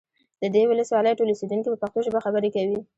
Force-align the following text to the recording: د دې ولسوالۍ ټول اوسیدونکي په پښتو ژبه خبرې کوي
د 0.41 0.43
دې 0.55 0.63
ولسوالۍ 0.67 1.13
ټول 1.17 1.29
اوسیدونکي 1.31 1.67
په 1.71 1.79
پښتو 1.81 1.99
ژبه 2.05 2.19
خبرې 2.25 2.49
کوي 2.55 2.79